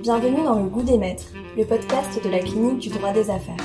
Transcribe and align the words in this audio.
Bienvenue 0.00 0.44
dans 0.44 0.62
Le 0.62 0.68
Goût 0.68 0.84
des 0.84 0.96
Maîtres, 0.96 1.32
le 1.56 1.64
podcast 1.64 2.22
de 2.22 2.30
la 2.30 2.38
clinique 2.38 2.78
du 2.78 2.88
droit 2.88 3.12
des 3.12 3.30
affaires. 3.30 3.56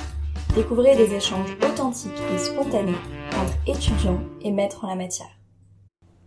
Découvrez 0.56 0.96
des 0.96 1.14
échanges 1.14 1.56
authentiques 1.62 2.12
et 2.34 2.38
spontanés 2.40 2.96
entre 3.36 3.54
étudiants 3.68 4.20
et 4.42 4.52
maîtres 4.52 4.84
en 4.84 4.88
la 4.88 4.96
matière. 4.96 5.30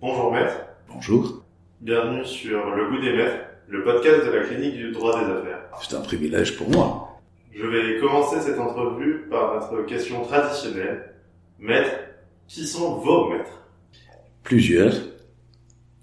Bonjour 0.01 0.31
maître. 0.31 0.65
Bonjour. 0.93 1.43
Bienvenue 1.81 2.25
sur 2.25 2.71
Le 2.71 2.89
Goût 2.89 3.01
des 3.01 3.17
Maîtres, 3.17 3.47
le 3.67 3.83
podcast 3.83 4.27
de 4.27 4.31
la 4.31 4.45
clinique 4.45 4.77
du 4.77 4.93
droit 4.93 5.19
des 5.19 5.27
affaires. 5.27 5.71
C'est 5.83 5.97
un 5.97 6.03
privilège 6.03 6.57
pour 6.57 6.71
moi. 6.71 7.19
Je 7.53 7.67
vais 7.67 7.99
commencer 7.99 8.41
cette 8.41 8.61
entrevue 8.61 9.27
par 9.29 9.55
notre 9.55 9.85
question 9.87 10.23
traditionnelle. 10.25 11.15
Maître, 11.59 11.97
qui 12.47 12.65
sont 12.65 13.01
vos 13.01 13.31
maîtres? 13.31 13.67
Plusieurs. 14.45 14.95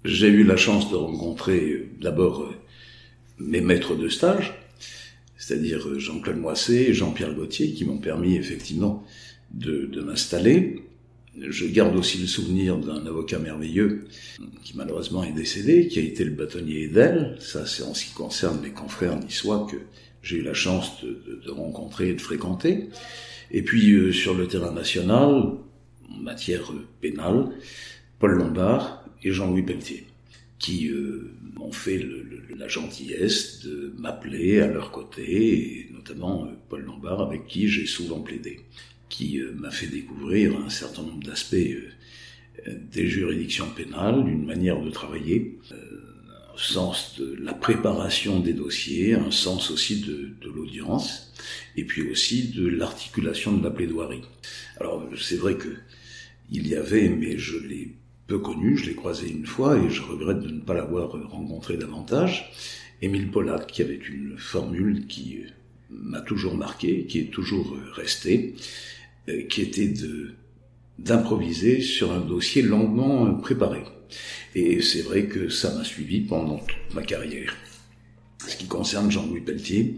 J'ai 0.04 0.28
eu 0.28 0.44
la 0.44 0.56
chance 0.56 0.90
de 0.90 0.96
rencontrer 0.96 1.88
d'abord 2.02 2.50
mes 3.38 3.60
maîtres 3.60 3.96
de 3.96 4.08
stage, 4.08 4.54
c'est-à-dire 5.36 5.98
Jean-Claude 5.98 6.38
Moisset 6.38 6.90
et 6.90 6.94
Jean-Pierre 6.94 7.34
Gauthier, 7.34 7.72
qui 7.72 7.84
m'ont 7.84 7.98
permis 7.98 8.36
effectivement 8.36 9.04
de, 9.52 9.86
de 9.86 10.00
m'installer. 10.00 10.84
Je 11.36 11.66
garde 11.66 11.96
aussi 11.96 12.18
le 12.18 12.26
souvenir 12.26 12.78
d'un 12.78 13.04
avocat 13.06 13.38
merveilleux 13.38 14.04
qui 14.62 14.76
malheureusement 14.76 15.24
est 15.24 15.32
décédé, 15.32 15.88
qui 15.88 15.98
a 15.98 16.02
été 16.02 16.24
le 16.24 16.30
bâtonnier 16.30 16.84
Edel. 16.84 17.36
Ça, 17.40 17.66
c'est 17.66 17.82
en 17.82 17.92
ce 17.92 18.04
qui 18.04 18.12
concerne 18.12 18.60
mes 18.60 18.70
confrères 18.70 19.18
niçois 19.18 19.66
que 19.70 19.76
j'ai 20.22 20.36
eu 20.36 20.42
la 20.42 20.54
chance 20.54 21.02
de, 21.02 21.08
de, 21.08 21.40
de, 21.44 21.50
rencontrer 21.50 22.10
et 22.10 22.14
de 22.14 22.20
fréquenter. 22.20 22.88
Et 23.50 23.62
puis 23.62 23.92
euh, 23.92 24.12
sur 24.12 24.34
le 24.34 24.46
terrain 24.46 24.72
national, 24.72 25.54
en 26.10 26.20
matière 26.20 26.72
pénale, 27.00 27.48
Paul 28.18 28.32
Lombard 28.32 29.04
et 29.22 29.32
Jean-Louis 29.32 29.62
Pelletier, 29.62 30.06
qui 30.64 30.88
euh, 30.88 31.30
m'ont 31.56 31.72
fait 31.72 31.98
le, 31.98 32.22
le, 32.22 32.56
la 32.56 32.68
gentillesse 32.68 33.60
de 33.66 33.92
m'appeler 33.98 34.60
à 34.60 34.66
leur 34.66 34.92
côté, 34.92 35.26
et 35.26 35.90
notamment 35.92 36.46
euh, 36.46 36.54
Paul 36.70 36.82
Lombard, 36.84 37.20
avec 37.20 37.46
qui 37.46 37.68
j'ai 37.68 37.84
souvent 37.84 38.20
plaidé, 38.20 38.60
qui 39.10 39.40
euh, 39.40 39.52
m'a 39.52 39.70
fait 39.70 39.88
découvrir 39.88 40.58
un 40.58 40.70
certain 40.70 41.02
nombre 41.02 41.22
d'aspects 41.22 41.54
euh, 41.56 42.72
des 42.96 43.06
juridictions 43.06 43.68
pénales, 43.76 44.24
d'une 44.24 44.46
manière 44.46 44.80
de 44.80 44.88
travailler, 44.88 45.58
un 45.70 46.56
sens 46.56 47.16
de 47.18 47.36
la 47.42 47.52
préparation 47.52 48.40
des 48.40 48.54
dossiers, 48.54 49.12
un 49.12 49.32
sens 49.32 49.70
aussi 49.70 50.00
de, 50.00 50.30
de 50.40 50.48
l'audience, 50.48 51.34
et 51.76 51.84
puis 51.84 52.10
aussi 52.10 52.48
de 52.48 52.66
l'articulation 52.66 53.54
de 53.54 53.62
la 53.62 53.70
plaidoirie. 53.70 54.22
Alors 54.80 55.06
c'est 55.20 55.36
vrai 55.36 55.56
que 55.56 55.68
il 56.50 56.66
y 56.66 56.74
avait, 56.74 57.10
mais 57.10 57.36
je 57.36 57.58
l'ai 57.58 57.96
peu 58.26 58.38
connu, 58.38 58.76
je 58.76 58.86
l'ai 58.86 58.94
croisé 58.94 59.30
une 59.30 59.46
fois 59.46 59.76
et 59.78 59.90
je 59.90 60.02
regrette 60.02 60.40
de 60.40 60.50
ne 60.50 60.60
pas 60.60 60.74
l'avoir 60.74 61.10
rencontré 61.30 61.76
davantage. 61.76 62.50
Émile 63.02 63.30
Pollack, 63.30 63.66
qui 63.66 63.82
avait 63.82 63.96
une 63.96 64.38
formule 64.38 65.06
qui 65.06 65.40
m'a 65.90 66.20
toujours 66.20 66.56
marqué, 66.56 67.04
qui 67.06 67.18
est 67.18 67.30
toujours 67.30 67.76
restée, 67.94 68.54
qui 69.48 69.60
était 69.62 69.88
de 69.88 70.30
d'improviser 70.98 71.80
sur 71.80 72.12
un 72.12 72.20
dossier 72.20 72.62
longuement 72.62 73.34
préparé. 73.34 73.82
Et 74.54 74.80
c'est 74.80 75.02
vrai 75.02 75.26
que 75.26 75.48
ça 75.48 75.74
m'a 75.74 75.82
suivi 75.82 76.20
pendant 76.20 76.58
toute 76.58 76.94
ma 76.94 77.02
carrière. 77.02 77.56
Ce 78.46 78.56
qui 78.56 78.66
concerne 78.66 79.10
Jean-Louis 79.10 79.40
Pelletier, 79.40 79.96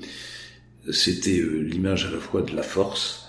c'était 0.90 1.42
l'image 1.42 2.06
à 2.06 2.10
la 2.10 2.18
fois 2.18 2.42
de 2.42 2.54
la 2.54 2.62
force, 2.62 3.28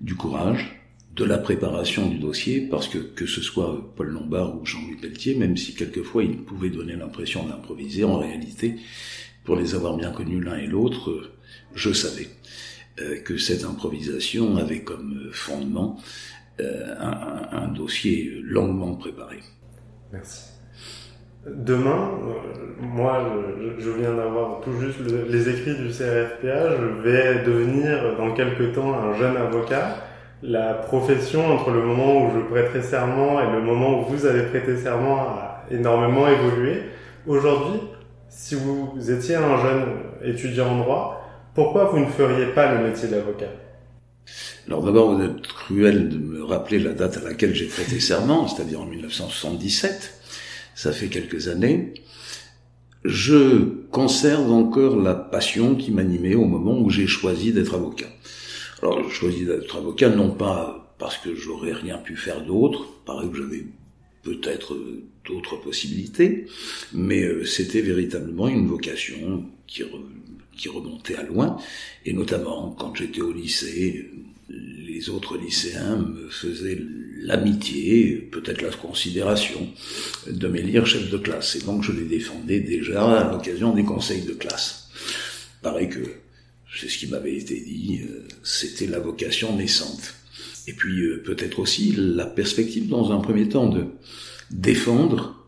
du 0.00 0.14
courage, 0.14 0.79
de 1.20 1.26
la 1.26 1.36
préparation 1.36 2.08
du 2.08 2.18
dossier, 2.18 2.66
parce 2.70 2.88
que 2.88 2.96
que 2.96 3.26
ce 3.26 3.42
soit 3.42 3.92
Paul 3.94 4.08
Lombard 4.08 4.56
ou 4.56 4.64
Jean-Louis 4.64 4.96
Pelletier, 4.96 5.34
même 5.34 5.54
si 5.54 5.74
quelquefois 5.74 6.24
ils 6.24 6.38
pouvaient 6.38 6.70
donner 6.70 6.96
l'impression 6.96 7.46
d'improviser, 7.46 8.04
en 8.04 8.18
réalité, 8.18 8.76
pour 9.44 9.56
les 9.56 9.74
avoir 9.74 9.98
bien 9.98 10.12
connus 10.12 10.40
l'un 10.40 10.56
et 10.56 10.66
l'autre, 10.66 11.30
je 11.74 11.92
savais 11.92 12.28
que 13.24 13.36
cette 13.36 13.64
improvisation 13.64 14.56
avait 14.56 14.80
comme 14.80 15.28
fondement 15.32 15.98
un, 16.58 17.48
un, 17.52 17.68
dossier 17.68 18.40
longuement 18.42 18.94
préparé. 18.94 19.40
Merci. 20.12 20.44
Demain, 21.46 22.12
moi, 22.80 23.30
je 23.78 23.90
viens 23.90 24.14
d'avoir 24.14 24.60
tout 24.62 24.72
juste 24.80 25.00
les 25.00 25.48
écrits 25.48 25.76
du 25.76 25.88
CRFPA, 25.88 26.76
je 26.76 27.02
vais 27.02 27.44
devenir 27.44 28.16
dans 28.16 28.32
quelques 28.32 28.74
temps 28.74 28.94
un 28.94 29.14
jeune 29.14 29.36
avocat 29.36 30.09
la 30.42 30.74
profession 30.74 31.46
entre 31.46 31.70
le 31.70 31.82
moment 31.82 32.26
où 32.26 32.30
je 32.34 32.40
prêterai 32.40 32.82
serment 32.82 33.40
et 33.40 33.52
le 33.52 33.62
moment 33.62 34.00
où 34.00 34.04
vous 34.04 34.24
avez 34.24 34.42
prêté 34.44 34.76
serment 34.76 35.16
a 35.18 35.64
énormément 35.70 36.26
évolué. 36.28 36.82
Aujourd'hui, 37.26 37.80
si 38.28 38.54
vous 38.54 39.10
étiez 39.10 39.34
un 39.36 39.60
jeune 39.62 39.84
étudiant 40.24 40.68
en 40.68 40.78
droit, 40.78 41.28
pourquoi 41.54 41.84
vous 41.84 41.98
ne 41.98 42.06
feriez 42.06 42.46
pas 42.46 42.74
le 42.74 42.88
métier 42.88 43.08
d'avocat? 43.08 43.50
Alors 44.66 44.82
d'abord, 44.82 45.14
vous 45.14 45.22
êtes 45.22 45.42
cruel 45.42 46.08
de 46.08 46.16
me 46.16 46.44
rappeler 46.44 46.78
la 46.78 46.92
date 46.92 47.18
à 47.18 47.28
laquelle 47.28 47.54
j'ai 47.54 47.66
prêté 47.66 48.00
serment, 48.00 48.46
c'est-à-dire 48.46 48.80
en 48.80 48.86
1977. 48.86 50.14
Ça 50.74 50.92
fait 50.92 51.08
quelques 51.08 51.48
années. 51.48 51.92
Je 53.04 53.64
conserve 53.90 54.52
encore 54.52 54.96
la 54.96 55.14
passion 55.14 55.74
qui 55.74 55.90
m'animait 55.90 56.34
au 56.34 56.44
moment 56.44 56.78
où 56.78 56.88
j'ai 56.88 57.06
choisi 57.06 57.52
d'être 57.52 57.74
avocat. 57.74 58.06
Alors, 58.82 59.08
je 59.08 59.14
choisis 59.14 59.46
d'être 59.46 59.76
avocat 59.76 60.08
non 60.08 60.30
pas 60.30 60.94
parce 60.98 61.18
que 61.18 61.34
j'aurais 61.34 61.72
rien 61.72 61.98
pu 61.98 62.16
faire 62.16 62.44
d'autre, 62.44 62.86
pareil 63.04 63.30
que 63.30 63.38
j'avais 63.38 63.64
peut-être 64.22 64.76
d'autres 65.26 65.56
possibilités, 65.56 66.46
mais 66.92 67.44
c'était 67.44 67.80
véritablement 67.80 68.48
une 68.48 68.66
vocation 68.66 69.44
qui, 69.66 69.82
qui 70.56 70.68
remontait 70.68 71.16
à 71.16 71.22
loin, 71.22 71.56
et 72.04 72.12
notamment 72.12 72.74
quand 72.78 72.94
j'étais 72.94 73.22
au 73.22 73.32
lycée, 73.32 74.10
les 74.48 75.08
autres 75.08 75.38
lycéens 75.38 75.96
me 75.96 76.28
faisaient 76.28 76.78
l'amitié, 77.22 78.16
peut-être 78.30 78.62
la 78.62 78.70
considération, 78.70 79.68
de 80.26 80.48
m'élire 80.48 80.86
chef 80.86 81.10
de 81.10 81.18
classe, 81.18 81.56
et 81.56 81.64
donc 81.64 81.82
je 81.82 81.92
les 81.92 82.04
défendais 82.04 82.60
déjà 82.60 83.20
à 83.20 83.32
l'occasion 83.32 83.74
des 83.74 83.84
conseils 83.84 84.22
de 84.22 84.32
classe. 84.32 84.88
Pareil 85.62 85.88
que 85.88 86.00
c'est 86.74 86.88
ce 86.88 86.98
qui 86.98 87.06
m'avait 87.08 87.36
été 87.36 87.60
dit, 87.60 88.00
c'était 88.42 88.86
la 88.86 89.00
vocation 89.00 89.56
naissante. 89.56 90.14
Et 90.66 90.72
puis 90.72 91.02
peut-être 91.24 91.58
aussi 91.58 91.94
la 91.96 92.26
perspective 92.26 92.88
dans 92.88 93.12
un 93.12 93.20
premier 93.20 93.48
temps 93.48 93.68
de 93.68 93.86
défendre 94.50 95.40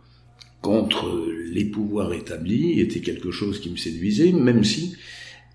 contre 0.63 1.29
les 1.53 1.65
pouvoirs 1.65 2.15
établis 2.15 2.81
était 2.81 3.01
quelque 3.01 3.31
chose 3.31 3.61
qui 3.61 3.71
me 3.71 3.77
séduisait, 3.77 4.33
même 4.33 4.65
si 4.65 4.97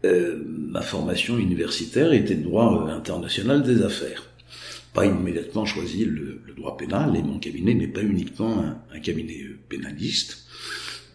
euh, 0.05 0.43
ma 0.45 0.81
formation 0.81 1.39
universitaire 1.39 2.13
était 2.13 2.35
de 2.35 2.43
droit 2.43 2.87
international 2.89 3.63
des 3.63 3.81
affaires. 3.81 4.29
Pas 4.93 5.05
immédiatement 5.05 5.65
choisi 5.65 6.05
le, 6.05 6.41
droit 6.55 6.77
pénal, 6.77 7.15
et 7.15 7.23
mon 7.23 7.39
cabinet 7.39 7.73
n'est 7.73 7.87
pas 7.87 8.03
uniquement 8.03 8.59
un, 8.59 8.77
un 8.93 8.99
cabinet 8.99 9.45
pénaliste. 9.69 10.45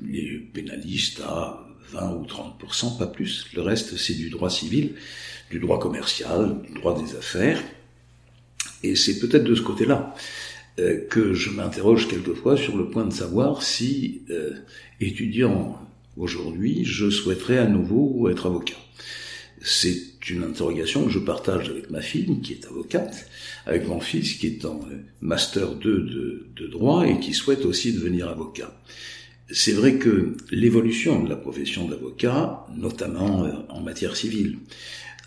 Les 0.04 0.38
pénalistes 0.52 1.20
à 1.20 1.66
20 1.92 2.12
ou 2.12 2.26
30%, 2.26 2.98
pas 2.98 3.06
plus. 3.06 3.46
Le 3.54 3.62
reste, 3.62 3.96
c'est 3.96 4.14
du 4.14 4.30
droit 4.30 4.50
civil, 4.50 4.94
du 5.50 5.58
droit 5.58 5.78
commercial, 5.78 6.56
du 6.66 6.74
droit 6.74 7.00
des 7.00 7.14
affaires. 7.16 7.62
Et 8.82 8.96
c'est 8.96 9.18
peut-être 9.18 9.44
de 9.44 9.54
ce 9.54 9.62
côté-là 9.62 10.14
euh, 10.80 11.06
que 11.08 11.34
je 11.34 11.50
m'interroge 11.50 12.08
quelquefois 12.08 12.56
sur 12.56 12.76
le 12.76 12.88
point 12.88 13.04
de 13.04 13.12
savoir 13.12 13.62
si, 13.62 14.22
euh, 14.30 14.50
étudiant 15.00 15.78
aujourd'hui, 16.16 16.84
je 16.84 17.10
souhaiterais 17.10 17.58
à 17.58 17.66
nouveau 17.66 18.28
être 18.28 18.46
avocat. 18.46 18.76
C'est 19.60 20.28
une 20.28 20.42
interrogation 20.42 21.04
que 21.04 21.10
je 21.10 21.20
partage 21.20 21.68
avec 21.68 21.90
ma 21.90 22.00
fille, 22.00 22.40
qui 22.42 22.54
est 22.54 22.66
avocate, 22.66 23.28
avec 23.66 23.86
mon 23.86 24.00
fils, 24.00 24.34
qui 24.34 24.48
est 24.48 24.64
en 24.64 24.80
master 25.20 25.74
2 25.74 26.00
de, 26.00 26.46
de 26.56 26.66
droit 26.66 27.06
et 27.06 27.20
qui 27.20 27.32
souhaite 27.32 27.64
aussi 27.64 27.92
devenir 27.92 28.28
avocat 28.28 28.74
c'est 29.50 29.72
vrai 29.72 29.96
que 29.96 30.36
l'évolution 30.50 31.22
de 31.22 31.28
la 31.28 31.36
profession 31.36 31.88
d'avocat, 31.88 32.66
notamment 32.76 33.46
en 33.68 33.80
matière 33.80 34.16
civile, 34.16 34.58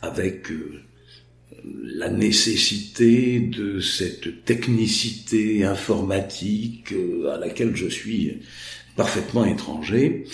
avec 0.02 0.48
la 1.84 2.10
nécessité 2.10 3.40
de 3.40 3.80
cette 3.80 4.46
technicité 4.46 5.64
informatique 5.64 6.94
à 7.32 7.38
laquelle 7.38 7.76
je 7.76 7.88
suis 7.88 8.40
parfaitement 8.96 9.46
étranger 9.46 10.26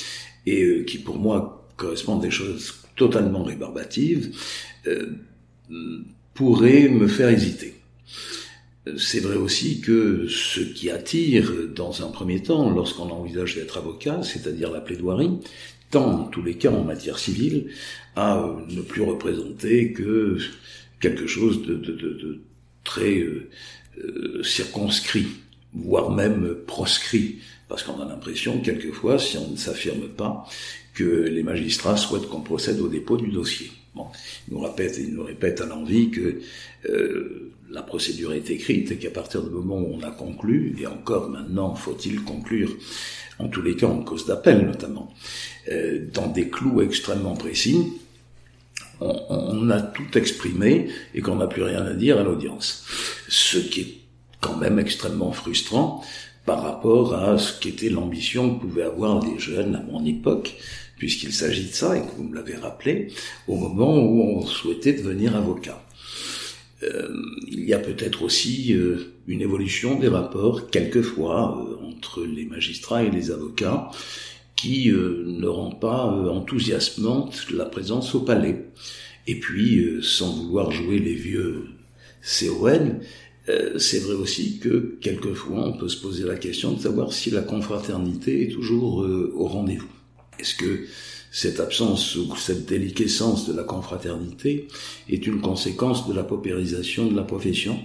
et 0.45 0.85
qui 0.85 0.97
pour 0.97 1.17
moi 1.17 1.69
correspond 1.77 2.19
à 2.19 2.21
des 2.21 2.31
choses 2.31 2.75
totalement 2.95 3.44
rébarbatives, 3.44 4.35
pourrait 6.33 6.88
me 6.89 7.07
faire 7.07 7.29
hésiter 7.29 7.80
c'est 8.97 9.19
vrai 9.19 9.35
aussi 9.35 9.79
que 9.79 10.27
ce 10.27 10.61
qui 10.61 10.89
attire 10.89 11.51
dans 11.75 12.03
un 12.03 12.09
premier 12.09 12.41
temps, 12.41 12.69
lorsqu'on 12.71 13.09
envisage 13.09 13.55
d'être 13.55 13.77
avocat, 13.77 14.21
c'est-à-dire 14.23 14.71
la 14.71 14.81
plaidoirie, 14.81 15.39
tend 15.91 16.21
en 16.21 16.23
tous 16.23 16.41
les 16.41 16.55
cas 16.55 16.71
en 16.71 16.83
matière 16.83 17.19
civile 17.19 17.69
à 18.15 18.43
ne 18.69 18.81
plus 18.81 19.03
représenter 19.03 19.93
que 19.93 20.37
quelque 20.99 21.27
chose 21.27 21.61
de, 21.63 22.41
très 22.83 23.19
euh, 23.19 24.43
circonscrit, 24.43 25.27
voire 25.73 26.09
même 26.09 26.55
proscrit 26.65 27.37
Parce 27.67 27.83
qu'on 27.83 28.01
a 28.01 28.05
l'impression, 28.05 28.59
quelquefois, 28.61 29.19
si 29.19 29.37
on 29.37 29.51
ne 29.51 29.57
s'affirme 29.57 30.07
pas, 30.07 30.47
que 30.93 31.03
les 31.03 31.43
magistrats 31.43 31.97
souhaitent 31.97 32.27
qu'on 32.27 32.41
procède 32.41 32.79
au 32.79 32.87
dépôt 32.87 33.17
du 33.17 33.29
dossier. 33.29 33.71
Bon, 33.93 34.07
ils 34.47 34.53
nous 34.53 34.61
répètent, 34.61 34.97
ils 34.97 35.13
nous 35.13 35.23
répètent 35.23 35.61
à 35.61 35.65
l'envie 35.65 36.11
que 36.11 36.41
euh, 36.89 37.51
la 37.69 37.81
procédure 37.81 38.33
est 38.33 38.49
écrite 38.49 38.91
et 38.91 38.97
qu'à 38.97 39.09
partir 39.09 39.43
du 39.43 39.49
moment 39.49 39.79
où 39.79 39.93
on 39.93 40.01
a 40.01 40.11
conclu, 40.11 40.75
et 40.79 40.88
encore 40.88 41.29
maintenant 41.29 41.75
faut-il 41.75 42.23
conclure, 42.23 42.71
en 43.39 43.49
tous 43.49 43.61
les 43.61 43.75
cas 43.75 43.88
en 43.88 44.01
cause 44.03 44.25
d'appel 44.25 44.65
notamment, 44.65 45.13
euh, 45.69 46.05
dans 46.13 46.27
des 46.27 46.47
clous 46.47 46.81
extrêmement 46.81 47.35
précis, 47.35 47.85
on, 49.01 49.13
on 49.29 49.69
a 49.69 49.81
tout 49.81 50.17
exprimé 50.17 50.88
et 51.13 51.21
qu'on 51.21 51.35
n'a 51.35 51.47
plus 51.47 51.63
rien 51.63 51.83
à 51.85 51.93
dire 51.93 52.17
à 52.17 52.23
l'audience. 52.23 52.85
Ce 53.27 53.57
qui 53.57 53.81
est 53.81 53.97
quand 54.39 54.57
même 54.57 54.79
extrêmement 54.79 55.31
frustrant 55.33 56.01
par 56.45 56.63
rapport 56.63 57.13
à 57.15 57.38
ce 57.38 57.59
qu'était 57.59 57.89
l'ambition 57.89 58.55
que 58.55 58.61
pouvaient 58.61 58.83
avoir 58.83 59.23
les 59.23 59.38
jeunes 59.38 59.75
à 59.75 59.81
mon 59.81 60.03
époque, 60.05 60.57
puisqu'il 61.01 61.33
s'agit 61.33 61.63
de 61.63 61.74
ça, 61.74 61.98
et 61.98 62.01
que 62.01 62.15
vous 62.15 62.25
me 62.25 62.36
l'avez 62.36 62.53
rappelé, 62.53 63.07
au 63.48 63.56
moment 63.56 63.98
où 63.98 64.21
on 64.21 64.45
souhaitait 64.45 64.94
devenir 64.94 65.36
avocat. 65.36 65.83
Euh, 66.83 67.09
il 67.48 67.65
y 67.68 67.74
a 67.74 67.80
peut-être 67.80 68.21
aussi 68.21 68.75
euh, 68.75 69.15
une 69.25 69.42
évolution 69.42 69.98
des 69.98 70.09
rapports, 70.09 70.69
quelquefois, 70.69 71.57
euh, 71.57 71.88
entre 71.88 72.24
les 72.24 72.45
magistrats 72.45 73.03
et 73.03 73.09
les 73.09 73.31
avocats, 73.31 73.89
qui 74.56 74.92
ne 74.92 75.48
rend 75.48 75.71
pas 75.71 76.06
enthousiasmante 76.06 77.48
la 77.51 77.65
présence 77.65 78.13
au 78.13 78.19
palais. 78.19 78.68
Et 79.25 79.39
puis, 79.39 79.83
sans 80.03 80.31
vouloir 80.36 80.69
jouer 80.69 81.00
les 81.00 81.15
vieux 81.15 81.65
CON, 82.21 83.00
c'est 83.80 84.00
vrai 84.03 84.13
aussi 84.13 84.59
que 84.59 85.00
quelquefois 85.01 85.65
on 85.65 85.74
peut 85.74 85.89
se 85.89 86.00
poser 86.00 86.25
la 86.25 86.36
question 86.36 86.74
de 86.74 86.80
savoir 86.80 87.12
si 87.12 87.31
la 87.31 87.42
confraternité 87.42 88.44
est 88.44 88.51
toujours 88.51 88.98
au 89.00 89.48
rendez-vous. 89.48 90.00
Est-ce 90.41 90.55
que 90.55 90.85
cette 91.31 91.59
absence 91.59 92.15
ou 92.15 92.35
cette 92.35 92.65
déliquescence 92.65 93.47
de 93.47 93.55
la 93.55 93.63
confraternité 93.63 94.67
est 95.07 95.25
une 95.25 95.39
conséquence 95.39 96.07
de 96.07 96.13
la 96.13 96.23
paupérisation 96.23 97.07
de 97.07 97.15
la 97.15 97.23
profession 97.23 97.79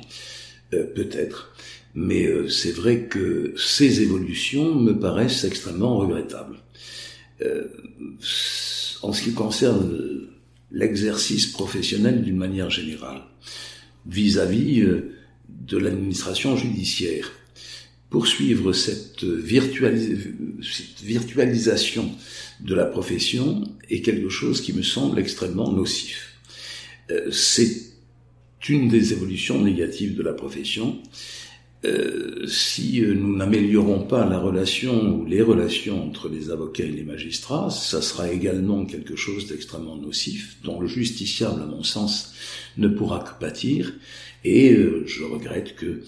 euh, 0.74 0.84
Peut-être. 0.94 1.54
Mais 1.94 2.26
euh, 2.26 2.48
c'est 2.48 2.72
vrai 2.72 3.04
que 3.04 3.54
ces 3.56 4.02
évolutions 4.02 4.74
me 4.74 4.98
paraissent 4.98 5.44
extrêmement 5.44 5.96
regrettables. 5.96 6.56
Euh, 7.42 7.68
en 9.02 9.12
ce 9.12 9.22
qui 9.22 9.32
concerne 9.32 10.26
l'exercice 10.72 11.46
professionnel 11.46 12.22
d'une 12.22 12.36
manière 12.36 12.70
générale, 12.70 13.22
vis-à-vis 14.06 14.80
-vis, 14.82 15.02
de 15.48 15.78
l'administration 15.78 16.56
judiciaire, 16.56 17.30
poursuivre 18.10 18.72
cette, 18.72 19.24
virtualisation 19.24 22.10
de 22.60 22.74
la 22.74 22.86
profession 22.86 23.64
est 23.90 24.02
quelque 24.02 24.28
chose 24.28 24.60
qui 24.60 24.72
me 24.72 24.82
semble 24.82 25.18
extrêmement 25.18 25.72
nocif. 25.72 26.38
Euh, 27.10 27.30
c'est 27.30 27.82
une 28.68 28.88
des 28.88 29.12
évolutions 29.12 29.62
négatives 29.62 30.16
de 30.16 30.22
la 30.22 30.32
profession. 30.32 31.00
Euh, 31.84 32.46
si 32.46 33.00
euh, 33.00 33.14
nous 33.14 33.36
n'améliorons 33.36 34.04
pas 34.04 34.26
la 34.28 34.38
relation 34.38 35.14
ou 35.14 35.26
les 35.26 35.42
relations 35.42 36.04
entre 36.04 36.28
les 36.28 36.50
avocats 36.50 36.84
et 36.84 36.90
les 36.90 37.04
magistrats, 37.04 37.70
ça 37.70 38.02
sera 38.02 38.32
également 38.32 38.84
quelque 38.86 39.14
chose 39.14 39.46
d'extrêmement 39.46 39.96
nocif, 39.96 40.56
dont 40.64 40.80
le 40.80 40.88
justiciable, 40.88 41.62
à 41.62 41.66
mon 41.66 41.84
sens, 41.84 42.34
ne 42.76 42.88
pourra 42.88 43.20
que 43.20 43.38
pâtir. 43.38 43.92
Et 44.44 44.76
je 45.06 45.24
regrette 45.24 45.76
que 45.76 46.02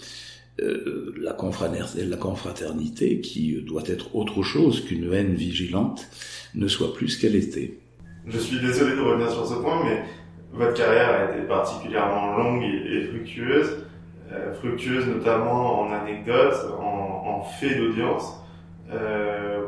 euh, 0.60 1.14
la, 1.20 1.32
confraternité, 1.32 3.20
qui 3.20 3.62
doit 3.62 3.82
être 3.86 4.14
autre 4.16 4.42
chose 4.42 4.84
qu'une 4.84 5.12
haine 5.12 5.34
vigilante, 5.34 6.08
ne 6.54 6.66
soit 6.68 6.94
plus 6.94 7.08
ce 7.08 7.20
qu'elle 7.20 7.36
était. 7.36 7.78
Je 8.26 8.38
suis 8.38 8.60
désolé 8.60 8.96
de 8.96 9.00
revenir 9.00 9.30
sur 9.30 9.46
ce 9.46 9.54
point, 9.54 9.84
mais 9.84 10.02
votre 10.52 10.74
carrière 10.74 11.10
a 11.10 11.32
été 11.32 11.46
particulièrement 11.46 12.36
longue 12.36 12.62
et, 12.62 13.04
fructueuse, 13.04 13.84
euh, 14.32 14.52
fructueuse 14.54 15.06
notamment 15.06 15.82
en 15.82 15.92
anecdotes, 15.92 16.66
en, 16.80 17.42
faits 17.60 17.78
d'audience. 17.78 18.42
Euh, 18.92 19.64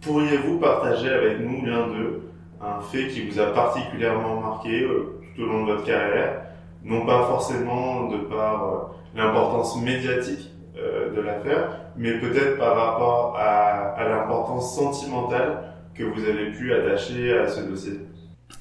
Pourriez-vous 0.00 0.58
partager 0.58 1.10
avec 1.10 1.40
nous 1.40 1.66
l'un 1.66 1.88
d'eux, 1.88 2.22
un 2.60 2.80
fait 2.80 3.08
qui 3.08 3.22
vous 3.22 3.40
a 3.40 3.46
particulièrement 3.46 4.40
marqué 4.40 4.86
tout 5.34 5.42
au 5.42 5.46
long 5.46 5.66
de 5.66 5.72
votre 5.72 5.84
carrière, 5.84 6.45
non 6.86 7.04
pas 7.04 7.26
forcément 7.26 8.08
de 8.08 8.18
par 8.28 8.94
l'importance 9.14 9.80
médiatique 9.82 10.50
euh, 10.76 11.14
de 11.14 11.20
l'affaire, 11.20 11.80
mais 11.96 12.18
peut-être 12.20 12.58
par 12.58 12.76
rapport 12.76 13.36
à, 13.36 13.96
l'importance 14.08 14.76
sentimentale 14.76 15.74
que 15.94 16.04
vous 16.04 16.24
avez 16.24 16.52
pu 16.52 16.72
attacher 16.72 17.32
à 17.32 17.48
ce 17.48 17.60
dossier 17.60 17.94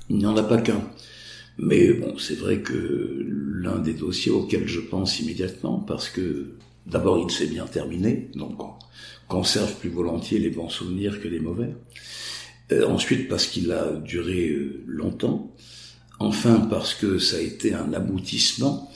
Il 0.09 0.17
n'y 0.17 0.25
en 0.25 0.35
a 0.35 0.43
pas 0.43 0.57
qu'un. 0.57 0.81
Mais 1.57 1.93
bon, 1.93 2.17
c'est 2.17 2.37
vrai 2.37 2.59
que 2.59 3.25
l'un 3.61 3.77
des 3.77 3.93
dossiers 3.93 4.31
auxquels 4.31 4.67
je 4.67 4.79
pense 4.79 5.19
immédiatement, 5.19 5.79
parce 5.79 6.09
que 6.09 6.55
d'abord 6.85 7.19
il 7.19 7.29
s'est 7.31 7.47
bien 7.47 7.65
terminé, 7.65 8.29
donc 8.35 8.61
on 8.61 8.73
conserve 9.27 9.73
plus 9.75 9.89
volontiers 9.89 10.39
les 10.39 10.49
bons 10.49 10.69
souvenirs 10.69 11.21
que 11.21 11.27
les 11.27 11.39
mauvais. 11.39 11.75
Euh, 12.71 12.87
ensuite 12.87 13.27
parce 13.27 13.45
qu'il 13.45 13.71
a 13.71 13.91
duré 13.91 14.49
euh, 14.49 14.83
longtemps. 14.87 15.53
Enfin 16.19 16.67
parce 16.69 16.93
que 16.93 17.19
ça 17.19 17.37
a 17.37 17.41
été 17.41 17.73
un 17.73 17.93
aboutissement 17.93 18.91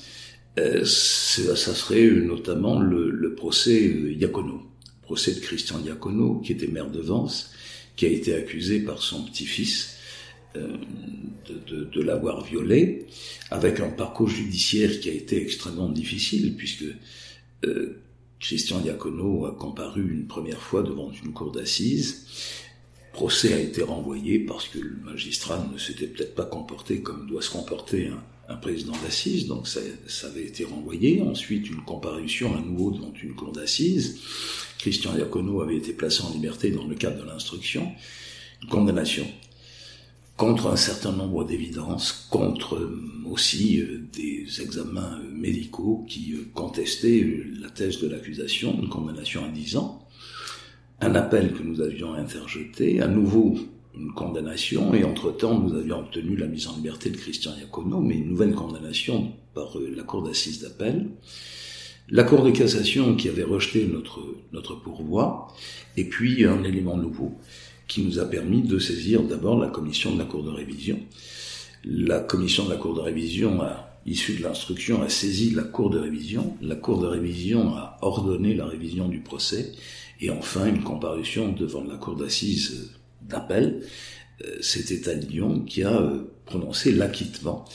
euh, 0.57 0.83
ça 0.83 1.75
serait 1.75 2.05
euh, 2.05 2.23
notamment 2.23 2.79
le, 2.79 3.33
procès 3.35 3.87
euh, 3.87 4.13
Iacono, 4.13 4.61
procès 5.01 5.33
de 5.33 5.39
Christian 5.39 5.79
Iacono, 5.79 6.39
qui 6.39 6.51
était 6.51 6.67
maire 6.67 6.89
de 6.89 6.99
Vence, 6.99 7.51
qui 7.95 8.05
a 8.05 8.09
été 8.09 8.33
accusé 8.35 8.79
par 8.79 9.01
son 9.01 9.23
petit-fils 9.23 9.97
euh, 10.55 10.77
de, 11.47 11.75
de, 11.75 11.83
de 11.85 12.01
l'avoir 12.01 12.43
violé, 12.43 13.05
avec 13.51 13.79
un 13.79 13.89
parcours 13.89 14.27
judiciaire 14.29 14.99
qui 14.99 15.09
a 15.09 15.13
été 15.13 15.41
extrêmement 15.41 15.89
difficile, 15.89 16.55
puisque 16.55 16.85
euh, 17.65 18.01
Christian 18.39 18.81
Iacono 18.83 19.45
a 19.45 19.51
comparu 19.51 20.11
une 20.11 20.27
première 20.27 20.61
fois 20.61 20.81
devant 20.81 21.11
une 21.11 21.33
cour 21.33 21.51
d'assises. 21.51 22.25
Procès 23.19 23.53
a 23.53 23.59
été 23.59 23.83
renvoyé 23.83 24.39
parce 24.39 24.69
que 24.69 24.79
le 24.79 24.95
magistrat 25.03 25.67
ne 25.73 25.77
s'était 25.77 26.07
peut-être 26.07 26.35
pas 26.35 26.45
comporté 26.45 27.01
comme 27.01 27.27
doit 27.27 27.41
se 27.41 27.49
comporter 27.49 28.09
un, 28.47 28.55
président 28.55 28.93
d'assises, 29.03 29.45
donc 29.45 29.67
ça, 29.67 29.81
ça, 30.07 30.27
avait 30.27 30.45
été 30.45 30.63
renvoyé. 30.63 31.21
Ensuite, 31.21 31.69
une 31.69 31.83
comparution 31.83 32.55
à 32.55 32.61
nouveau 32.61 32.91
devant 32.91 33.11
une 33.21 33.35
cour 33.35 33.51
d'assises. 33.51 34.21
Christian 34.77 35.17
Iacono 35.17 35.61
avait 35.61 35.75
été 35.75 35.91
placé 35.91 36.23
en 36.23 36.31
liberté 36.31 36.71
dans 36.71 36.87
le 36.87 36.95
cadre 36.95 37.21
de 37.21 37.27
l'instruction. 37.27 37.91
Une 38.63 38.69
condamnation 38.69 39.27
contre 40.37 40.67
un 40.67 40.77
certain 40.77 41.11
nombre 41.11 41.43
d'évidences, 41.43 42.25
contre 42.31 42.75
euh, 42.75 43.03
aussi 43.25 43.81
euh, 43.81 44.07
des 44.13 44.61
examens 44.61 45.19
euh, 45.19 45.29
médicaux 45.29 46.05
qui 46.07 46.33
contestaient 46.53 47.27
la 47.59 47.69
thèse 47.69 47.99
de 47.99 48.07
l'accusation, 48.07 48.81
une 48.81 48.87
condamnation 48.87 49.43
à 49.43 49.49
10 49.49 49.75
ans, 49.75 50.07
un 51.01 51.15
appel 51.15 51.53
que 51.53 51.63
nous 51.63 51.81
avions 51.81 52.13
interjeté, 52.13 53.01
à 53.01 53.07
nouveau 53.07 53.55
une 53.97 54.13
condamnation 54.13 54.93
et 54.93 55.03
entre-temps 55.03 55.59
nous 55.59 55.75
avions 55.75 55.99
obtenu 55.99 56.35
la 56.35 56.47
mise 56.47 56.67
en 56.67 56.75
liberté 56.75 57.09
de 57.09 57.17
Christian 57.17 57.51
Iacono, 57.59 57.99
mais 58.01 58.15
une 58.15 58.29
nouvelle 58.29 58.53
condamnation 58.53 59.33
par 59.53 59.77
euh, 59.77 59.93
la 59.95 60.03
Cour 60.03 60.23
d'assises 60.23 60.61
d'appel. 60.61 61.09
La 62.09 62.23
Cour 62.23 62.43
de 62.43 62.51
cassation 62.51 63.15
qui 63.15 63.29
avait 63.29 63.43
rejeté 63.43 63.85
notre, 63.85 64.21
notre 64.51 64.75
pourvoi, 64.75 65.47
et 65.97 66.05
puis 66.05 66.45
un 66.45 66.63
élément 66.63 66.97
nouveau 66.97 67.33
qui 67.87 68.03
nous 68.03 68.19
a 68.19 68.25
permis 68.25 68.61
de 68.61 68.79
saisir 68.79 69.23
d'abord 69.23 69.59
la 69.59 69.67
commission 69.67 70.13
de 70.13 70.19
la 70.19 70.25
Cour 70.25 70.43
de 70.43 70.49
révision. 70.49 70.99
La 71.83 72.19
commission 72.19 72.65
de 72.65 72.71
la 72.71 72.77
Cour 72.77 72.93
de 72.95 73.01
révision 73.01 73.61
a 73.61 73.99
issue 74.05 74.37
de 74.37 74.43
l'instruction, 74.43 75.01
a 75.01 75.09
saisi 75.09 75.51
la 75.51 75.63
Cour 75.63 75.89
de 75.89 75.99
révision. 75.99 76.55
La 76.61 76.75
Cour 76.75 76.99
de 76.99 77.07
révision 77.07 77.75
a 77.75 77.97
ordonné 78.01 78.53
la 78.55 78.65
révision 78.65 79.07
du 79.07 79.19
procès. 79.19 79.73
Et 80.19 80.29
enfin, 80.29 80.67
une 80.67 80.83
comparution 80.83 81.51
devant 81.51 81.83
la 81.83 81.95
Cour 81.97 82.15
d'assises 82.15 82.91
d'appel, 83.21 83.83
euh, 84.43 84.57
c'était 84.61 85.09
à 85.09 85.13
Lyon 85.13 85.61
qui 85.61 85.83
a 85.83 86.01
euh, 86.01 86.23
prononcé 86.45 86.91
l'acquittement 86.91 87.65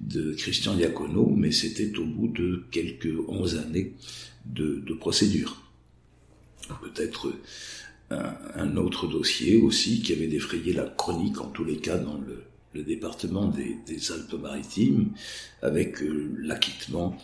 de 0.00 0.32
Christian 0.32 0.74
Diacono, 0.74 1.26
mais 1.36 1.52
c'était 1.52 1.96
au 1.98 2.04
bout 2.04 2.28
de 2.28 2.64
quelques 2.70 3.14
onze 3.28 3.56
années 3.56 3.92
de, 4.46 4.82
de 4.84 4.94
procédure. 4.94 5.62
Peut-être 6.82 7.32
un, 8.10 8.34
un, 8.54 8.76
autre 8.76 9.06
dossier 9.06 9.56
aussi 9.56 10.02
qui 10.02 10.12
avait 10.12 10.26
défrayé 10.26 10.72
la 10.72 10.84
chronique, 10.84 11.40
en 11.40 11.50
tous 11.50 11.64
les 11.64 11.76
cas 11.76 11.98
dans 11.98 12.18
le, 12.18 12.42
le 12.74 12.82
département 12.82 13.48
des, 13.48 13.76
des 13.86 14.12
Alpes-Maritimes, 14.12 15.10
avec 15.60 16.02
euh, 16.02 16.34
l'acquittement 16.38 17.16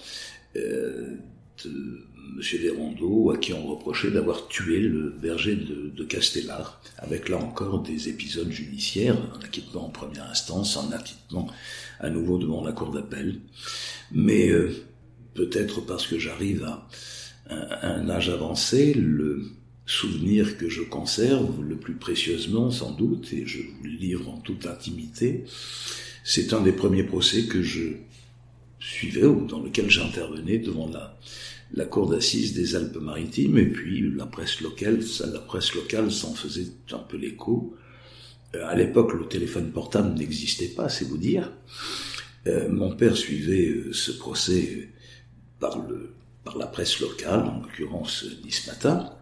euh, 0.57 1.17
de 1.65 2.07
M. 2.37 2.61
Desrondeaux, 2.63 3.31
à 3.31 3.39
qui 3.39 3.53
on 3.53 3.67
reprochait 3.67 4.11
d'avoir 4.11 4.49
tué 4.49 4.81
le 4.81 5.11
berger 5.11 5.57
de, 5.57 5.91
de, 5.95 6.05
Castellar, 6.05 6.81
avec 6.99 7.29
là 7.29 7.39
encore 7.39 7.83
des 7.83 8.09
épisodes 8.09 8.51
judiciaires, 8.51 9.17
un 9.35 9.45
acquittement 9.45 9.87
en 9.87 9.91
première 9.91 10.29
instance, 10.31 10.77
un 10.77 10.93
acquittement 10.93 11.49
à 12.01 12.11
nouveau 12.11 12.39
devant 12.39 12.65
la 12.65 12.73
cour 12.73 12.91
d'appel. 12.91 13.41
Mais 14.13 14.49
euh, 14.49 14.75
peut-être 15.35 15.81
parce 15.81 16.07
que 16.07 16.19
j'arrive 16.19 16.65
à, 16.65 16.89
à, 17.49 17.95
un 17.95 18.09
âge 18.09 18.29
avancé, 18.29 18.95
le 18.95 19.47
souvenir 19.87 20.59
que 20.59 20.69
je 20.69 20.83
conserve 20.83 21.63
le 21.63 21.77
plus 21.77 21.95
précieusement 21.95 22.71
sans 22.71 22.93
doute, 22.93 23.33
et 23.33 23.47
je 23.47 23.59
vous 23.59 23.85
le 23.85 23.91
livre 23.91 24.29
en 24.29 24.39
toute 24.39 24.67
intimité. 24.67 25.45
C'est 26.25 26.53
un 26.53 26.61
des 26.61 26.73
premiers 26.73 27.05
procès 27.05 27.47
que 27.47 27.63
je 27.63 27.95
suivais 28.81 29.25
ou 29.25 29.47
dans 29.47 29.61
lequel 29.61 29.91
j'intervenais 29.91 30.59
devant 30.59 30.89
la, 30.89 31.19
la 31.75 31.85
cour 31.85 32.09
d'assises 32.09 32.55
des 32.55 32.77
Alpes-Maritimes 32.77 33.59
et 33.59 33.67
puis 33.67 34.11
la 34.17 34.27
presse 34.27 34.61
locale, 34.61 35.01
la 35.33 35.41
presse 35.41 35.75
locale 35.75 36.11
s'en 36.11 36.35
faisait 36.35 36.69
un 36.93 36.99
peu 36.99 37.17
l'écho. 37.17 37.77
Euh, 38.55 38.67
à 38.67 38.75
l'époque, 38.75 39.13
le 39.13 39.27
téléphone 39.27 39.71
portable 39.71 40.19
n'existait 40.19 40.69
pas, 40.69 40.89
c'est 40.89 41.05
vous 41.05 41.19
dire. 41.19 41.53
Euh, 42.47 42.69
mon 42.71 42.95
père 42.97 43.17
suivait 43.17 43.69
euh, 43.69 43.93
ce 43.93 44.13
procès 44.13 44.89
par, 45.61 45.87
le, 45.87 46.15
par 46.45 46.57
la 46.57 46.67
presse 46.67 47.01
locale, 47.01 47.41
en 47.41 47.61
l'occurrence 47.61 48.25
Nice 48.45 48.67
Matin, 48.67 49.13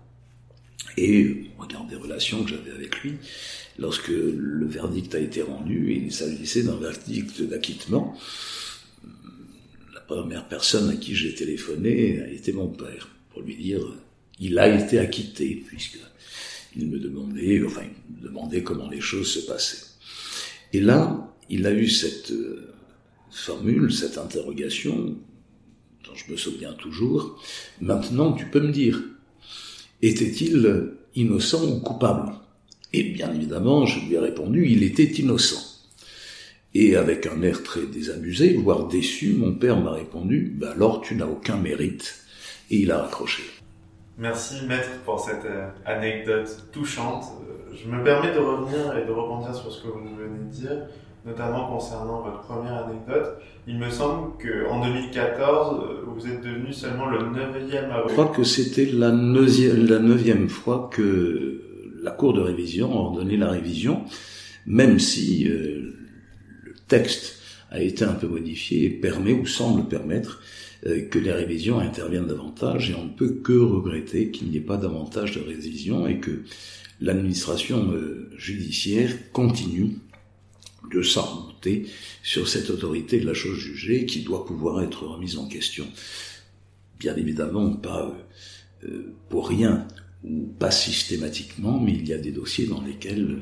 et 0.96 1.50
on 1.58 1.62
regarde 1.62 1.88
des 1.88 1.96
relations 1.96 2.44
que 2.44 2.50
j'avais 2.50 2.70
avec 2.70 3.02
lui. 3.02 3.14
Lorsque 3.78 4.08
le 4.08 4.66
verdict 4.66 5.14
a 5.14 5.18
été 5.18 5.42
rendu, 5.42 5.92
il 5.92 6.12
s'agissait 6.12 6.62
d'un 6.62 6.76
verdict 6.76 7.42
d'acquittement. 7.42 8.16
La 10.08 10.14
première 10.14 10.46
personne 10.46 10.88
à 10.90 10.94
qui 10.94 11.16
j'ai 11.16 11.34
téléphoné 11.34 12.20
a 12.20 12.30
été 12.30 12.52
mon 12.52 12.68
père, 12.68 13.08
pour 13.30 13.42
lui 13.42 13.56
dire 13.56 13.80
il 14.38 14.56
a 14.58 14.68
été 14.68 15.00
acquitté, 15.00 15.64
puisque 15.66 15.98
il 16.76 16.86
me 16.88 16.98
demandait, 16.98 17.60
enfin, 17.64 17.82
il 18.08 18.16
me 18.16 18.28
demandait 18.28 18.62
comment 18.62 18.88
les 18.88 19.00
choses 19.00 19.32
se 19.32 19.40
passaient. 19.40 19.84
Et 20.72 20.80
là, 20.80 21.34
il 21.50 21.66
a 21.66 21.72
eu 21.72 21.88
cette 21.88 22.30
euh, 22.30 22.72
formule, 23.32 23.92
cette 23.92 24.16
interrogation, 24.16 25.16
dont 26.04 26.14
je 26.14 26.30
me 26.30 26.36
souviens 26.36 26.74
toujours. 26.74 27.42
Maintenant, 27.80 28.32
tu 28.32 28.46
peux 28.46 28.60
me 28.60 28.72
dire, 28.72 29.02
était-il 30.02 30.92
innocent 31.16 31.64
ou 31.66 31.80
coupable? 31.80 32.32
Et 32.92 33.02
bien 33.02 33.34
évidemment, 33.34 33.86
je 33.86 34.06
lui 34.06 34.14
ai 34.14 34.18
répondu, 34.20 34.68
il 34.68 34.84
était 34.84 35.04
innocent. 35.20 35.75
Et 36.78 36.94
avec 36.94 37.26
un 37.26 37.40
air 37.40 37.62
très 37.62 37.86
désabusé, 37.86 38.52
voire 38.52 38.86
déçu, 38.86 39.32
mon 39.32 39.54
père 39.54 39.80
m'a 39.80 39.92
répondu, 39.92 40.54
bah 40.60 40.72
alors 40.74 41.00
tu 41.00 41.14
n'as 41.14 41.24
aucun 41.24 41.56
mérite. 41.56 42.16
Et 42.70 42.80
il 42.80 42.92
a 42.92 42.98
raccroché. 42.98 43.44
Merci 44.18 44.66
maître 44.66 44.90
pour 45.06 45.18
cette 45.18 45.46
euh, 45.46 45.68
anecdote 45.86 46.66
touchante. 46.72 47.24
Euh, 47.48 47.74
je 47.74 47.88
me 47.88 48.04
permets 48.04 48.34
de 48.34 48.40
revenir 48.40 48.94
et 48.94 49.06
de 49.06 49.10
rebondir 49.10 49.54
sur 49.54 49.72
ce 49.72 49.84
que 49.84 49.88
vous 49.88 50.00
venez 50.18 50.38
de 50.38 50.50
dire, 50.50 50.82
notamment 51.24 51.66
concernant 51.66 52.20
votre 52.20 52.42
première 52.42 52.84
anecdote. 52.84 53.38
Il 53.66 53.78
me 53.78 53.88
semble 53.88 54.32
qu'en 54.36 54.84
2014, 54.84 55.80
euh, 55.80 56.04
vous 56.14 56.26
êtes 56.26 56.42
devenu 56.42 56.74
seulement 56.74 57.06
le 57.06 57.20
neuvième 57.30 57.90
avocat. 57.90 58.08
Je 58.08 58.12
crois 58.12 58.34
que 58.36 58.44
c'était 58.44 58.84
la 58.84 59.12
neuvième, 59.12 60.50
fois 60.50 60.90
que 60.92 61.62
la 62.02 62.10
Cour 62.10 62.34
de 62.34 62.42
révision 62.42 62.92
a 62.92 62.96
ordonné 62.96 63.38
la 63.38 63.48
révision, 63.48 64.04
même 64.66 64.98
si 64.98 65.48
texte 66.88 67.38
a 67.70 67.80
été 67.80 68.04
un 68.04 68.14
peu 68.14 68.28
modifié 68.28 68.84
et 68.84 68.90
permet 68.90 69.32
ou 69.32 69.46
semble 69.46 69.88
permettre 69.88 70.40
euh, 70.86 71.08
que 71.08 71.18
les 71.18 71.32
révisions 71.32 71.78
interviennent 71.78 72.26
davantage 72.26 72.90
et 72.90 72.94
on 72.94 73.04
ne 73.04 73.10
peut 73.10 73.40
que 73.42 73.58
regretter 73.58 74.30
qu'il 74.30 74.48
n'y 74.48 74.58
ait 74.58 74.60
pas 74.60 74.76
davantage 74.76 75.32
de 75.32 75.40
révisions 75.40 76.06
et 76.06 76.18
que 76.18 76.42
l'administration 77.00 77.92
euh, 77.92 78.30
judiciaire 78.36 79.12
continue 79.32 79.98
de 80.92 81.02
s'en 81.02 81.46
sur 82.22 82.48
cette 82.48 82.70
autorité 82.70 83.20
de 83.20 83.26
la 83.26 83.34
chose 83.34 83.58
jugée 83.58 84.06
qui 84.06 84.22
doit 84.22 84.44
pouvoir 84.44 84.82
être 84.82 85.06
remise 85.06 85.38
en 85.38 85.48
question. 85.48 85.86
Bien 86.98 87.16
évidemment, 87.16 87.72
pas 87.72 88.14
euh, 88.84 89.14
pour 89.28 89.48
rien 89.48 89.86
pas 90.58 90.70
systématiquement, 90.70 91.78
mais 91.78 91.92
il 91.92 92.08
y 92.08 92.12
a 92.12 92.18
des 92.18 92.32
dossiers 92.32 92.66
dans 92.66 92.82
lesquels 92.82 93.38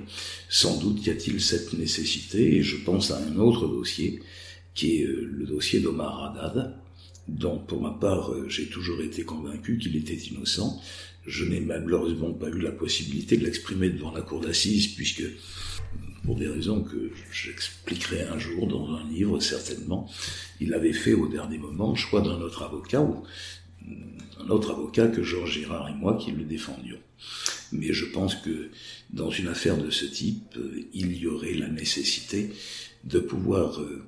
sans 0.48 0.76
doute 0.78 1.06
y 1.06 1.10
a-t-il 1.10 1.40
cette 1.40 1.72
nécessité, 1.72 2.56
et 2.56 2.62
je 2.62 2.76
pense 2.76 3.10
à 3.10 3.18
un 3.18 3.36
autre 3.36 3.66
dossier 3.68 4.20
qui 4.74 5.00
est 5.00 5.06
le 5.06 5.46
dossier 5.46 5.80
d'Omar 5.80 6.24
Haddad, 6.24 6.74
dont 7.28 7.58
pour 7.58 7.80
ma 7.80 7.90
part 7.90 8.32
euh, 8.32 8.48
j'ai 8.48 8.66
toujours 8.66 9.00
été 9.00 9.22
convaincu 9.22 9.78
qu'il 9.78 9.96
était 9.96 10.14
innocent. 10.14 10.80
Je 11.26 11.44
n'ai 11.44 11.60
malheureusement 11.60 12.32
pas 12.32 12.48
eu 12.48 12.60
la 12.60 12.72
possibilité 12.72 13.38
de 13.38 13.44
l'exprimer 13.44 13.88
devant 13.88 14.12
la 14.12 14.20
cour 14.20 14.40
d'assises 14.40 14.88
puisque 14.88 15.24
pour 16.24 16.36
des 16.36 16.48
raisons 16.48 16.82
que 16.82 17.10
j'expliquerai 17.32 18.22
un 18.22 18.38
jour 18.38 18.66
dans 18.66 18.94
un 18.94 19.08
livre 19.08 19.40
certainement, 19.40 20.10
il 20.60 20.74
avait 20.74 20.92
fait 20.92 21.14
au 21.14 21.28
dernier 21.28 21.58
moment 21.58 21.94
choix 21.94 22.20
d'un 22.20 22.40
autre 22.40 22.62
avocat 22.62 23.00
ou 23.00 23.22
un 24.44 24.50
autre 24.50 24.70
avocat 24.72 25.08
que 25.08 25.22
Georges 25.22 25.52
Girard 25.52 25.88
et 25.88 25.94
moi 25.94 26.16
qui 26.16 26.32
le 26.32 26.44
défendions. 26.44 26.98
Mais 27.72 27.92
je 27.92 28.06
pense 28.06 28.34
que 28.36 28.70
dans 29.10 29.30
une 29.30 29.48
affaire 29.48 29.76
de 29.76 29.90
ce 29.90 30.04
type, 30.04 30.56
euh, 30.56 30.82
il 30.92 31.16
y 31.16 31.26
aurait 31.26 31.54
la 31.54 31.68
nécessité 31.68 32.50
de 33.04 33.18
pouvoir 33.18 33.80
euh, 33.80 34.04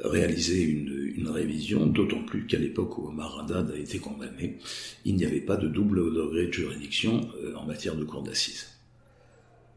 réaliser 0.00 0.62
une, 0.62 1.28
révision, 1.28 1.86
d'autant 1.86 2.22
plus 2.22 2.46
qu'à 2.46 2.58
l'époque 2.58 2.98
où 2.98 3.08
Omar 3.08 3.40
Haddad 3.40 3.70
a 3.70 3.78
été 3.78 3.98
condamné, 3.98 4.58
il 5.04 5.16
n'y 5.16 5.24
avait 5.24 5.40
pas 5.40 5.56
de 5.56 5.66
double 5.66 6.12
degré 6.14 6.46
de 6.46 6.52
juridiction 6.52 7.28
euh, 7.42 7.54
en 7.56 7.64
matière 7.64 7.96
de 7.96 8.04
cour 8.04 8.22
d'assises. 8.22 8.68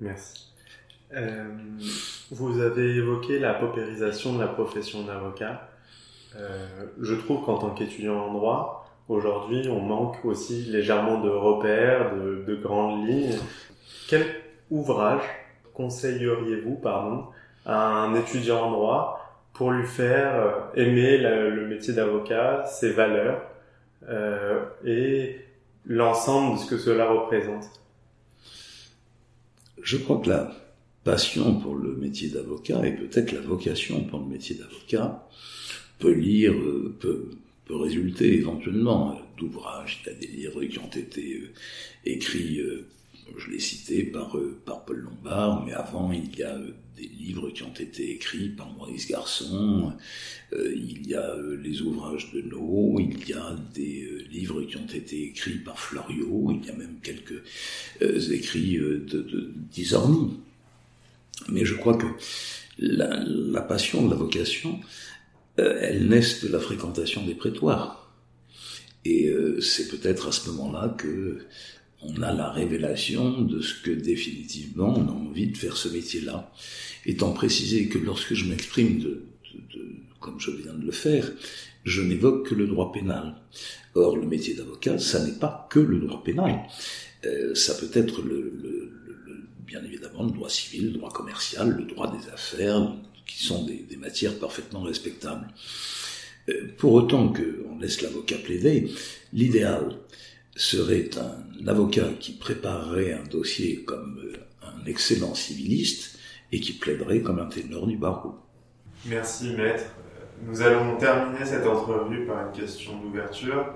Merci. 0.02 0.44
Vous 2.32 2.60
avez 2.60 2.98
évoqué 2.98 3.40
la 3.40 3.54
paupérisation 3.54 4.36
de 4.36 4.42
la 4.42 4.48
profession 4.48 5.06
d'avocat. 5.06 5.70
Je 7.00 7.16
trouve 7.16 7.46
qu'en 7.46 7.58
tant 7.58 7.74
qu'étudiant 7.74 8.20
en 8.20 8.34
droit, 8.34 8.87
aujourd'hui, 9.10 9.68
on 9.70 9.80
manque 9.80 10.24
aussi 10.26 10.64
légèrement 10.64 11.22
de 11.22 11.30
repères, 11.30 12.16
de, 12.16 12.44
de 12.46 12.56
grandes 12.56 13.08
lignes. 13.08 13.38
Quel 14.08 14.26
ouvrage 14.70 15.24
conseilleriez-vous, 15.74 16.76
pardon, 16.76 17.26
à 17.66 17.78
un 17.78 18.16
étudiant 18.16 18.68
en 18.68 18.72
droit 18.72 19.20
pour 19.54 19.72
lui 19.72 19.86
faire 19.86 20.36
euh, 20.36 20.52
aimer 20.76 21.18
le 21.18 21.68
métier 21.68 21.94
d'avocat, 21.94 22.66
ses 22.66 22.92
valeurs 22.92 23.42
euh, 24.08 24.64
et 24.86 25.38
l'ensemble 25.86 26.56
de 26.56 26.60
ce 26.62 26.70
que 26.70 26.78
cela 26.78 27.10
représente? 27.10 27.66
Je 29.82 29.98
crois 29.98 30.20
que 30.20 30.30
la 30.30 30.52
passion 31.04 31.56
pour 31.60 31.76
le 31.76 31.96
métier 31.96 32.30
d'avocat 32.30 32.86
et 32.86 32.92
peut-être 32.92 33.32
la 33.32 33.40
vocation 33.40 34.04
pour 34.04 34.20
le 34.20 34.26
métier 34.26 34.56
d'avocat 34.56 35.26
peut 36.00 36.12
lire, 36.12 36.52
euh, 36.52 36.96
peut, 37.00 37.30
peut 37.68 37.76
résulter 37.76 38.36
éventuellement 38.36 39.20
d'ouvrages. 39.38 40.04
A 40.08 40.14
des 40.14 40.28
livres 40.28 40.64
qui 40.66 40.80
ont 40.80 40.90
été 40.90 41.44
écrits 42.06 42.62
je 43.38 43.52
l'ai 43.52 43.60
cité 43.60 44.04
par, 44.04 44.38
par 44.66 44.86
Paul 44.86 45.00
Lombard, 45.00 45.66
mais 45.66 45.74
avant 45.74 46.12
il 46.12 46.34
y 46.38 46.44
a 46.44 46.58
des 46.98 47.08
livres 47.08 47.50
qui 47.52 47.64
ont 47.64 47.74
été 47.74 48.12
écrits 48.12 48.50
par 48.50 48.72
Maurice 48.74 49.08
Garçon, 49.08 49.94
euh, 50.54 50.74
il 50.76 51.08
y 51.08 51.14
a 51.14 51.36
euh, 51.36 51.60
les 51.62 51.82
ouvrages 51.82 52.32
de 52.34 52.42
No, 52.42 53.00
il 53.00 53.28
y 53.30 53.34
a 53.34 53.56
des 53.74 54.04
euh, 54.04 54.24
livres 54.32 54.64
qui 54.64 54.78
ont 54.78 54.88
été 54.88 55.24
écrits 55.26 55.60
par 55.60 55.80
Florio, 55.80 56.52
il 56.52 56.66
y 56.66 56.70
a 56.70 56.74
même 56.74 56.98
quelques 57.04 57.44
écrits 58.32 58.78
de, 58.78 59.54
d'Isorni. 59.72 60.40
Mais 61.50 61.66
je 61.66 61.76
crois 61.76 61.96
que 61.96 62.08
la, 62.80 63.62
passion 63.62 64.10
la 64.10 64.16
vocation, 64.16 64.80
elle 65.58 66.08
naît 66.08 66.22
de 66.44 66.48
la 66.50 66.60
fréquentation 66.60 67.26
des 67.26 67.36
prétoires. 67.36 68.14
Et 69.06 69.32
c'est 69.62 69.88
peut-être 69.88 70.28
à 70.28 70.32
ce 70.32 70.50
moment-là 70.50 70.96
que 70.98 71.40
on 72.04 72.22
a 72.22 72.32
la 72.34 72.52
révélation 72.52 73.42
de 73.42 73.62
ce 73.62 73.82
que 73.82 73.92
définitivement 73.92 74.94
on 74.98 75.08
a 75.08 75.12
envie 75.12 75.48
de 75.48 75.58
faire 75.58 75.78
ce 75.78 75.90
métier-là. 75.90 76.52
Étant 77.06 77.32
précisé 77.32 77.88
que 77.88 77.98
lorsque 77.98 78.34
je 78.34 78.46
m'exprime 78.46 79.02
comme 80.20 80.40
je 80.40 80.52
viens 80.52 80.74
de 80.74 80.86
le 80.86 80.92
faire, 80.92 81.32
je 81.84 82.02
n'évoque 82.02 82.50
que 82.50 82.56
le 82.56 82.68
droit 82.68 82.92
pénal. 82.92 83.36
Or, 83.96 84.18
le 84.18 84.28
métier 84.28 84.54
d'avocat, 84.54 85.00
ça 85.00 85.26
n'est 85.26 85.40
pas 85.40 85.68
que 85.70 85.80
le 85.80 86.00
droit 86.00 86.24
pénal. 86.24 86.68
Euh, 87.26 87.56
ça 87.56 87.74
peut 87.76 87.90
être 87.94 88.22
le, 88.22 88.92
bien 89.66 89.84
évidemment 89.84 90.24
le 90.24 90.32
droit 90.32 90.50
civil, 90.50 90.88
le 90.88 90.98
droit 90.98 91.12
commercial, 91.12 91.76
le 91.78 91.86
droit 91.86 92.16
des 92.16 92.30
affaires, 92.30 92.94
qui 93.28 93.44
sont 93.44 93.66
des, 93.66 93.86
matières 93.98 94.38
parfaitement 94.40 94.82
respectables. 94.82 95.48
Euh, 96.50 96.74
pour 96.78 96.94
autant 96.94 97.34
qu'on 97.34 97.80
laisse 97.80 98.02
l'avocat 98.02 98.38
plaider, 98.38 98.92
l'idéal, 99.34 99.98
serait 100.56 101.10
un 101.18 101.68
avocat 101.68 102.10
qui 102.20 102.32
préparerait 102.32 103.14
un 103.14 103.24
dossier 103.24 103.84
comme 103.84 104.20
euh, 104.24 104.38
un 104.64 104.86
excellent 104.86 105.36
civiliste 105.36 106.18
et 106.52 106.60
qui 106.60 106.74
plaiderait 106.74 107.22
comme 107.22 107.40
un 107.40 107.46
ténor 107.46 107.86
du 107.88 107.98
barreau. 107.98 108.36
Merci 109.06 109.52
maître. 109.52 109.86
Nous 110.46 110.62
allons 110.62 110.98
terminer 110.98 111.46
cette 111.46 111.66
entrevue 111.66 112.26
par 112.26 112.48
une 112.48 112.54
question 112.54 112.98
d'ouverture. 113.00 113.74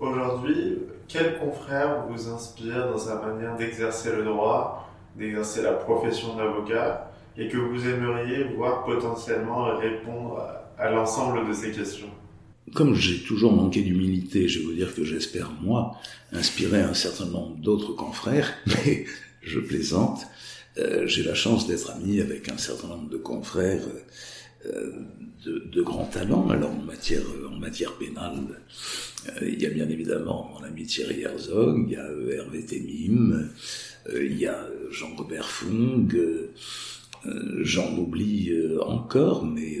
Aujourd'hui, 0.00 0.78
quel 1.08 1.38
confrère 1.38 2.06
vous 2.08 2.28
inspire 2.28 2.88
dans 2.90 2.98
sa 2.98 3.16
manière 3.16 3.56
d'exercer 3.56 4.14
le 4.14 4.24
droit, 4.24 4.88
d'exercer 5.16 5.62
la 5.62 5.72
profession 5.72 6.36
d'avocat 6.36 7.05
et 7.38 7.48
que 7.48 7.56
vous 7.56 7.86
aimeriez 7.88 8.44
voir 8.44 8.84
potentiellement 8.84 9.76
répondre 9.76 10.42
à 10.78 10.90
l'ensemble 10.90 11.48
de 11.48 11.52
ces 11.52 11.70
questions 11.70 12.10
comme 12.74 12.94
j'ai 12.94 13.20
toujours 13.20 13.52
manqué 13.52 13.82
d'humilité, 13.82 14.48
je 14.48 14.58
vais 14.58 14.64
vous 14.64 14.72
dire 14.72 14.94
que 14.94 15.04
j'espère, 15.04 15.52
moi, 15.60 15.96
inspirer 16.32 16.80
un 16.80 16.94
certain 16.94 17.26
nombre 17.26 17.56
d'autres 17.56 17.92
confrères, 17.92 18.52
mais 18.66 19.06
je 19.42 19.60
plaisante. 19.60 20.26
Euh, 20.78 21.06
j'ai 21.06 21.22
la 21.22 21.34
chance 21.34 21.66
d'être 21.66 21.90
ami 21.90 22.20
avec 22.20 22.50
un 22.50 22.58
certain 22.58 22.88
nombre 22.88 23.08
de 23.08 23.16
confrères 23.16 23.84
euh, 24.66 24.92
de, 25.44 25.82
grands 25.82 26.06
talents. 26.06 26.48
Alors 26.50 26.70
en 26.70 26.82
matière, 26.82 27.22
en 27.48 27.56
matière 27.56 27.94
pénale, 27.94 28.60
euh, 29.28 29.48
il 29.48 29.62
y 29.62 29.66
a 29.66 29.70
bien 29.70 29.88
évidemment 29.88 30.50
mon 30.52 30.66
ami 30.66 30.84
Thierry 30.84 31.22
Herzog, 31.22 31.86
il 31.86 31.92
y 31.92 31.96
a 31.96 32.08
Hervé 32.36 32.66
Temim, 32.66 33.48
il 34.12 34.36
y 34.36 34.46
a 34.46 34.66
Jean-Robert 34.90 35.48
Fung, 35.48 36.08
j'en 37.62 37.96
oublie 37.96 38.52
encore, 38.80 39.44
mais 39.44 39.78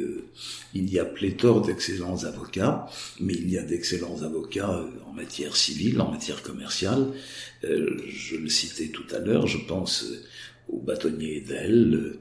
il 0.74 0.92
y 0.92 0.98
a 0.98 1.04
pléthore 1.04 1.62
d'excellents 1.62 2.24
avocats, 2.24 2.88
mais 3.20 3.34
il 3.34 3.50
y 3.50 3.58
a 3.58 3.62
d'excellents 3.62 4.22
avocats 4.22 4.84
en 5.06 5.12
matière 5.12 5.56
civile, 5.56 6.00
en 6.00 6.10
matière 6.10 6.42
commerciale. 6.42 7.08
je 7.62 8.36
le 8.36 8.48
citais 8.48 8.88
tout 8.88 9.06
à 9.14 9.18
l'heure, 9.18 9.46
je 9.46 9.58
pense 9.66 10.04
au 10.68 10.80
bâtonnier 10.80 11.40
d'elle. 11.40 12.18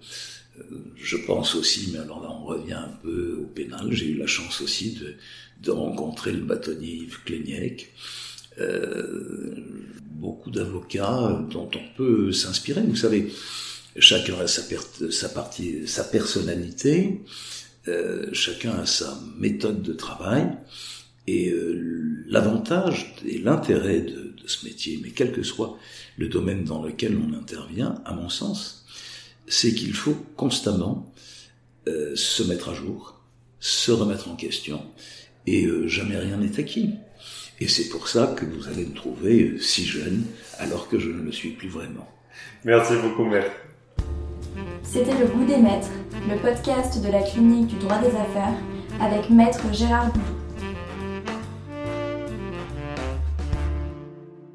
Euh, 0.57 0.63
je 0.95 1.17
pense 1.17 1.55
aussi, 1.55 1.89
mais 1.91 1.99
alors 1.99 2.21
là 2.21 2.29
on 2.31 2.45
revient 2.45 2.73
un 2.73 2.97
peu 3.03 3.39
au 3.41 3.45
pénal, 3.45 3.91
j'ai 3.91 4.07
eu 4.07 4.17
la 4.17 4.27
chance 4.27 4.61
aussi 4.61 4.97
de, 5.61 5.71
rencontrer 5.71 6.31
le 6.31 6.41
bâtonnier 6.41 6.93
Yves 6.93 7.23
Kleiniec. 7.25 7.91
Euh, 8.59 9.55
beaucoup 10.01 10.51
d'avocats 10.51 11.45
dont 11.49 11.69
on 11.75 11.97
peut 11.97 12.31
s'inspirer. 12.31 12.81
Vous 12.81 12.95
savez, 12.95 13.31
chacun 13.97 14.39
a 14.39 14.47
sa, 14.47 14.61
sa, 15.11 15.29
partie, 15.29 15.87
sa 15.87 16.03
personnalité, 16.03 17.21
euh, 17.87 18.27
chacun 18.33 18.71
a 18.79 18.85
sa 18.85 19.19
méthode 19.37 19.81
de 19.81 19.93
travail, 19.93 20.47
et 21.27 21.49
euh, 21.49 22.23
l'avantage 22.27 23.15
et 23.25 23.39
l'intérêt 23.39 24.01
de, 24.01 24.33
de, 24.37 24.47
ce 24.47 24.65
métier, 24.65 24.99
mais 25.01 25.09
quel 25.09 25.31
que 25.31 25.41
soit 25.43 25.77
le 26.17 26.27
domaine 26.27 26.63
dans 26.63 26.83
lequel 26.83 27.17
on 27.17 27.33
intervient, 27.33 28.01
à 28.05 28.13
mon 28.13 28.29
sens, 28.29 28.85
c'est 29.47 29.73
qu'il 29.73 29.93
faut 29.93 30.17
constamment 30.35 31.11
euh, 31.87 32.15
se 32.15 32.43
mettre 32.43 32.69
à 32.69 32.73
jour, 32.73 33.21
se 33.59 33.91
remettre 33.91 34.27
en 34.29 34.35
question, 34.35 34.81
et 35.45 35.65
euh, 35.65 35.87
jamais 35.87 36.17
rien 36.17 36.37
n'est 36.37 36.59
acquis. 36.59 36.95
Et 37.59 37.67
c'est 37.67 37.89
pour 37.89 38.07
ça 38.07 38.33
que 38.35 38.45
vous 38.45 38.67
allez 38.67 38.85
me 38.85 38.93
trouver 38.93 39.43
euh, 39.43 39.59
si 39.59 39.85
jeune, 39.85 40.25
alors 40.57 40.89
que 40.89 40.99
je 40.99 41.09
ne 41.09 41.21
le 41.21 41.31
suis 41.31 41.51
plus 41.51 41.69
vraiment. 41.69 42.09
Merci 42.63 42.95
beaucoup, 42.97 43.25
maître. 43.25 43.51
C'était 44.83 45.17
Le 45.17 45.25
Goût 45.25 45.45
des 45.45 45.57
Maîtres, 45.57 45.89
le 46.29 46.37
podcast 46.37 47.03
de 47.03 47.11
la 47.11 47.21
clinique 47.21 47.67
du 47.67 47.75
droit 47.77 47.97
des 47.99 48.07
affaires, 48.07 48.53
avec 49.01 49.29
maître 49.29 49.61
Gérard 49.73 50.11
Boulou. 50.11 50.44